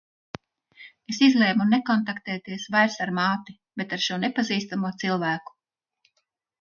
Es 1.13 1.19
izlēmu 1.27 1.67
nekontaktēties 1.73 2.65
vairs 2.77 2.97
ar 3.07 3.13
māti, 3.21 3.55
bet 3.83 3.95
ar 3.99 4.03
šo 4.07 4.21
nepazīstamo 4.25 4.93
cilvēku. 5.05 5.59